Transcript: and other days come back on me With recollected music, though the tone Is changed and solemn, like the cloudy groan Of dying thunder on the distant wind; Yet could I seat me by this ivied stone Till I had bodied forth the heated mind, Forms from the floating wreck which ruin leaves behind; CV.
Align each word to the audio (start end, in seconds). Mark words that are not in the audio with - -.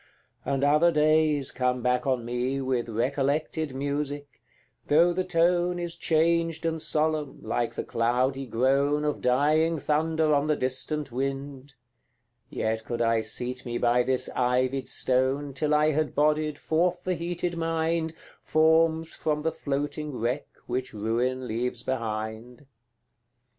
and 0.43 0.63
other 0.63 0.91
days 0.91 1.51
come 1.51 1.83
back 1.83 2.07
on 2.07 2.25
me 2.25 2.59
With 2.59 2.89
recollected 2.89 3.75
music, 3.75 4.41
though 4.87 5.13
the 5.13 5.23
tone 5.23 5.77
Is 5.77 5.95
changed 5.95 6.65
and 6.65 6.81
solemn, 6.81 7.39
like 7.43 7.75
the 7.75 7.83
cloudy 7.83 8.47
groan 8.47 9.05
Of 9.05 9.21
dying 9.21 9.77
thunder 9.77 10.33
on 10.33 10.47
the 10.47 10.55
distant 10.55 11.11
wind; 11.11 11.75
Yet 12.49 12.83
could 12.83 13.03
I 13.03 13.21
seat 13.21 13.63
me 13.63 13.77
by 13.77 14.01
this 14.01 14.27
ivied 14.35 14.87
stone 14.87 15.53
Till 15.53 15.75
I 15.75 15.91
had 15.91 16.15
bodied 16.15 16.57
forth 16.57 17.03
the 17.03 17.13
heated 17.13 17.55
mind, 17.55 18.15
Forms 18.41 19.13
from 19.13 19.43
the 19.43 19.51
floating 19.51 20.13
wreck 20.17 20.47
which 20.65 20.93
ruin 20.95 21.47
leaves 21.47 21.83
behind; 21.83 22.61
CV. 22.61 22.65